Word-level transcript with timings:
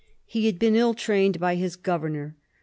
He 0.25 0.47
had 0.47 0.57
been 0.57 0.75
ill 0.75 0.95
trained 0.95 1.39
by 1.39 1.53
his 1.53 1.75
governor. 1.75 2.35